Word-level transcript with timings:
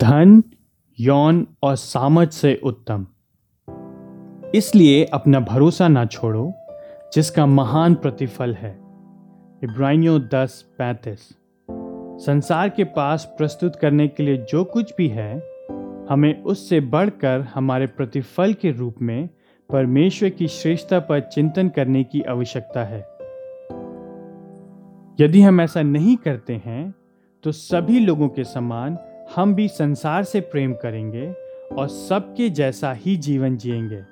धन, 0.00 0.42
यौन 1.00 1.46
और 1.62 1.76
सामर्थ 1.76 2.30
से 2.30 2.60
उत्तम। 2.64 3.06
इसलिए 4.54 5.04
अपना 5.04 5.40
भरोसा 5.40 5.88
ना 5.88 6.04
छोड़ो, 6.04 6.52
जिसका 7.14 7.46
महान 7.46 7.94
प्रतिफल 7.94 8.54
है। 8.54 8.78
इब्रानियों 9.64 10.20
दस 10.20 10.74
पैंतीस। 10.78 11.28
संसार 12.26 12.68
के 12.68 12.84
पास 12.84 13.34
प्रस्तुत 13.38 13.76
करने 13.76 14.08
के 14.08 14.22
लिए 14.22 14.36
जो 14.36 14.64
कुछ 14.64 14.94
भी 14.98 15.08
है, 15.08 15.38
हमें 16.10 16.42
उससे 16.42 16.80
बढ़कर 16.80 17.40
हमारे 17.40 17.86
प्रतिफल 17.86 18.54
के 18.54 18.70
रूप 18.70 18.94
में 19.02 19.28
परमेश्वर 19.70 20.28
की 20.28 20.48
श्रेष्ठता 20.48 21.00
पर 21.00 21.20
चिंतन 21.20 21.68
करने 21.68 22.04
की 22.04 22.22
आवश्यकता 22.22 22.84
है। 22.84 23.00
यदि 25.20 25.40
हम 25.40 25.60
ऐसा 25.60 25.82
नहीं 25.82 26.16
करते 26.16 26.62
हैं 26.64 26.94
तो 27.44 27.52
सभी 27.52 27.98
लोगों 27.98 28.28
के 28.28 28.44
समान 28.44 28.98
हम 29.36 29.54
भी 29.54 29.68
संसार 29.68 30.24
से 30.24 30.40
प्रेम 30.40 30.72
करेंगे 30.72 31.32
और 31.74 31.88
सबके 31.88 32.50
जैसा 32.50 32.92
ही 32.92 33.16
जीवन 33.16 33.56
जिएँगे। 33.56 34.02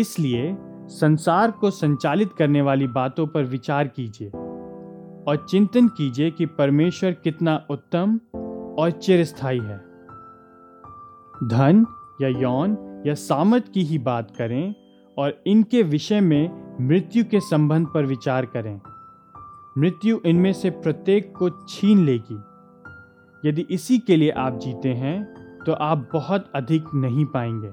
इसलिए 0.00 0.56
संसार 0.86 1.50
को 1.50 1.70
संचालित 1.70 2.32
करने 2.32 2.62
वाली 2.62 2.86
बातों 2.86 3.26
पर 3.26 3.44
विचार 3.44 3.88
कीजिए 3.88 4.28
और 5.28 5.46
चिंतन 5.50 5.88
कीजिए 5.88 6.30
कि 6.30 6.46
परमेश्वर 6.46 7.12
कितना 7.12 7.66
उत्तम 7.70 8.20
और 8.78 8.90
चिरस्थायी 8.90 9.58
है। 9.58 9.78
धन 11.44 11.86
या 12.22 12.28
यौन 12.28 13.02
या 13.06 13.14
सामर्थ 13.14 13.72
की 13.72 13.82
ही 13.82 13.98
बात 13.98 14.36
करें 14.36 14.74
और 15.18 15.42
इनके 15.46 15.82
विषय 15.82 16.20
में 16.20 16.76
मृत्यु 16.80 17.24
के 17.24 17.40
संबंध 17.40 17.86
पर 17.86 18.06
विचार 18.06 18.46
करें। 18.46 18.80
मृत्यु 19.78 20.20
इनमें 20.26 20.52
से 20.52 20.70
प्रत्येक 20.70 21.36
को 21.36 21.50
छीन 21.50 21.98
लेगी। 21.98 22.38
यदि 23.44 23.66
इसी 23.70 23.98
के 23.98 24.16
लिए 24.16 24.30
आप 24.30 24.58
जीते 24.58 24.88
हैं 24.88 25.40
तो 25.66 25.72
आप 25.72 26.08
बहुत 26.12 26.52
अधिक 26.54 26.84
नहीं 26.94 27.24
पाएँगे। 27.24 27.68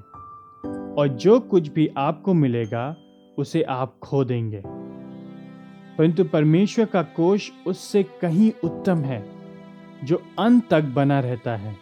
और 0.94 1.08
जो 1.08 1.40
कुछ 1.40 1.68
भी 1.68 1.88
आपको 1.96 2.34
मिलेगा, 2.34 2.96
उसे 3.38 3.62
आप 3.62 3.98
खो 4.02 4.24
देंगे। 4.24 4.62
परंतु 5.98 6.24
परमेश्वर 6.24 6.84
का 6.84 7.02
कोष 7.02 7.50
उससे 7.66 8.02
कहीं 8.02 8.52
उत्तम 8.64 8.98
है, 8.98 9.30
जो 10.04 10.22
अंत 10.38 10.68
तक 10.70 10.82
बना 10.82 11.20
रहता 11.20 11.56
है। 11.56 11.76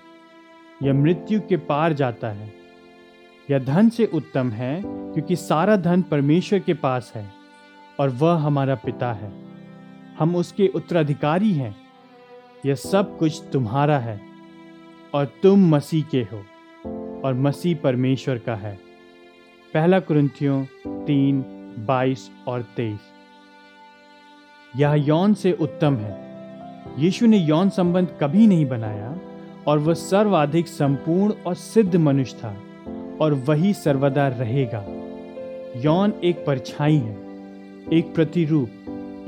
यह 0.83 0.95
मृत्यु 0.95 1.41
के 1.41 1.57
पार 1.57 1.93
जाता 1.93 2.29
है। 2.29 2.53
यह 3.51 3.59
धन 3.59 3.89
से 3.89 4.11
उत्तम 4.15 4.51
है, 4.51 4.83
क्योंकि 4.87 5.37
सारा 5.37 5.77
धन 5.77 6.03
परमेश्वर 6.03 6.59
के 6.59 6.75
पास 6.75 7.13
है, 7.15 7.31
और 8.01 8.09
वह 8.09 8.35
हमारा 8.35 8.75
पिता 8.75 9.13
है। 9.13 9.33
हम 10.19 10.37
उसके 10.37 10.69
उत्तराधिकारी 10.69 11.53
हैं। 11.53 11.86
यह 12.67 12.75
सब 12.75 13.19
कुछ 13.19 13.43
तुम्हारा 13.53 13.99
है, 13.99 14.21
और 15.15 15.25
तुम 15.43 15.69
मसीह 15.69 16.05
के 16.11 16.21
हो, 16.23 16.45
और 17.25 17.35
मसीह 17.35 17.77
परमेश्वर 17.77 18.39
का 18.39 18.55
है। 18.55 18.79
पहला 19.75 20.01
कुरंथियों 20.01 20.65
तीन, 21.05 21.45
बाईस 21.79 22.31
और 22.49 22.63
तेईस। 22.63 22.99
यह 24.77 24.93
यौन 24.93 25.35
से 25.35 25.53
उत्तम 25.53 25.97
है। 25.97 26.27
यीशु 26.99 27.27
ने 27.27 27.39
यौन 27.39 27.69
संबंध 27.69 28.19
कभी 28.21 28.47
नहीं 28.47 28.67
बनाया, 28.67 29.19
और 29.67 29.79
वह 29.79 29.95
सर्वाधिक 29.95 30.67
संपूर्ण 30.67 31.35
और 31.47 31.55
सिद्ध 31.55 31.97
मनुष्य 31.97 32.37
था, 32.37 32.57
और 33.21 33.35
वही 33.35 33.73
सर्वदा 33.73 34.29
रहेगा। 34.29 34.85
यौन 35.77 36.13
एक 36.25 36.47
परछाई 36.47 36.97
है, 36.97 37.17
एक 37.93 38.15
प्रतिरूप, 38.15 38.69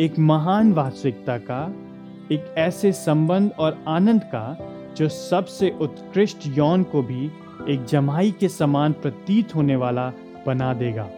एक 0.01 0.19
महान 0.19 0.73
वास्तविकता 0.73 1.39
का 1.39 1.88
एक 2.33 2.55
ऐसे 2.59 2.93
संबंध 2.93 3.53
और 3.59 3.85
आनंद 3.89 4.23
का, 4.25 4.75
जो 4.97 5.09
सबसे 5.09 5.71
उत्कृष्ट 5.81 6.39
यौन 6.47 6.83
को 6.83 7.03
भी 7.03 7.31
एक 7.69 7.85
जमाई 7.85 8.35
के 8.41 8.49
समान 8.49 8.93
प्रतीत 8.93 9.55
होने 9.55 9.77
वाला 9.77 10.13
बना 10.47 10.75
देगा। 10.75 11.09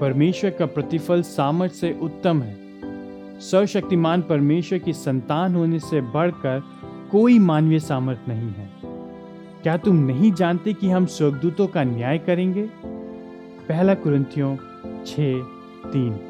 परमेश्वर 0.00 0.50
का 0.50 0.66
प्रतिफल 0.66 1.22
सामर्थ 1.22 1.72
से 1.72 1.98
उत्तम 2.02 2.42
है। 2.42 2.56
सर्वशक्तिमान 3.40 4.22
परमेश्वर 4.22 4.78
की 4.78 4.92
संतान 4.92 5.54
होने 5.54 5.78
से 5.78 6.00
बढ़कर 6.00 6.62
कोई 7.10 7.38
मानवीय 7.38 7.78
सामर्थ्य 7.78 8.32
नहीं 8.32 8.48
है। 8.48 8.70
क्या 9.62 9.76
तुम 9.76 9.96
नहीं 9.96 10.32
जानते 10.32 10.72
कि 10.72 10.90
हम 10.90 11.06
स्वर्गदूतों 11.06 11.66
का 11.66 11.84
न्याय 11.84 12.18
करेंगे? 12.18 12.70
पहला 13.68 13.94
कुरंथियों 13.94 14.56
छ 15.06 15.14
तीन। 15.92 16.20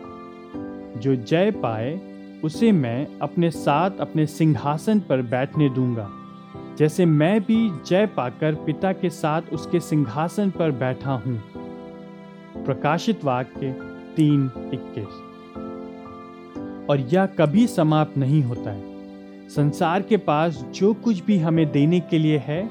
जो 0.96 1.16
जय 1.16 1.50
पाए 1.50 2.09
उसे 2.44 2.72
मैं 2.72 3.18
अपने 3.22 3.50
साथ 3.50 3.90
अपने 4.00 4.26
सिंहासन 4.26 5.00
पर 5.00 5.22
बैठने 5.22 5.68
दूँगा। 5.68 6.10
जैसे 6.78 7.06
मैं 7.06 7.40
भी 7.40 7.70
जय 7.86 8.06
पाकर 8.06 8.54
पिता 8.54 8.92
के 8.92 9.10
साथ 9.10 9.42
उसके 9.52 9.80
सिंहासन 9.80 10.50
पर 10.50 10.70
बैठा 10.70 11.12
हूँ। 11.12 11.42
प्रकाशित 12.64 13.24
वाक्य 13.24 13.72
तीन 14.16 14.50
इक्कीस। 14.74 15.26
और 16.90 17.00
यह 17.00 17.26
कभी 17.26 17.66
समाप्त 17.66 18.18
नहीं 18.18 18.42
होता 18.42 18.70
है। 18.70 18.90
संसार 19.48 20.02
के 20.02 20.16
पास 20.16 20.66
जो 20.74 20.94
कुछ 20.94 21.24
भी 21.24 21.38
हमें 21.38 21.72
देने 21.72 22.00
के 22.00 22.18
लिए 22.18 22.38
है, 22.38 22.70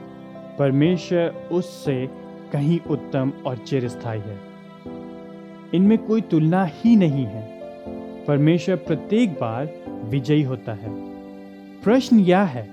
परमेश्वर 0.59 1.49
उससे 1.51 2.09
कहीं 2.53 2.79
उत्तम 2.89 3.33
और 3.45 3.57
चिरस्थायी 3.57 4.21
है। 4.21 4.39
इनमें 5.73 5.97
कोई 5.97 6.21
तुलना 6.21 6.63
ही 6.63 6.95
नहीं 6.95 7.25
है। 7.25 7.58
परमेश्वर 8.29 8.75
प्रत्येक 8.75 9.33
बार 9.33 9.69
विजयी 10.05 10.43
होता 10.43 10.73
है। 10.73 10.89
प्रश्न 11.83 12.19
यह 12.19 12.39
है, 12.39 12.69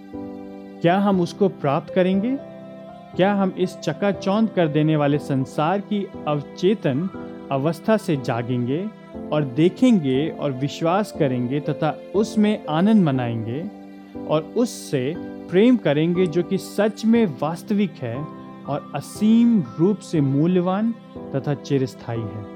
क्या 0.80 0.98
हम 0.98 1.20
उसको 1.20 1.48
प्राप्त 1.48 1.94
करेंगे? 1.94 2.36
क्या 3.16 3.34
हम 3.34 3.54
इस 3.58 3.76
चकाचौंध 3.76 4.48
कर 4.48 4.68
देने 4.68 4.96
वाले 4.96 5.18
संसार 5.18 5.80
की 5.80 6.08
अवचेतन 6.28 7.08
अवस्था 7.50 7.96
से 7.96 8.16
जागेंगे 8.16 8.88
और 9.32 9.44
देखेंगे 9.44 10.28
और 10.28 10.52
विश्वास 10.52 11.12
करेंगे 11.18 11.60
तथा 11.60 12.00
उसमें 12.14 12.66
आनंद 12.66 13.04
मनाएँगे 13.04 13.70
और 14.28 14.42
उससे 14.42 15.14
प्रेम 15.18 15.76
करेंगे 15.76 16.26
जो 16.26 16.42
कि 16.42 16.58
सच 16.58 17.04
में 17.04 17.26
वास्तविक 17.26 17.92
है 17.92 18.16
और 18.68 18.92
असीम 18.94 19.64
रूप 19.78 19.98
से 19.98 20.20
मूल्यवान 20.20 20.94
तथा 21.18 21.54
चिरस्थायी 21.54 22.20
है? 22.20 22.55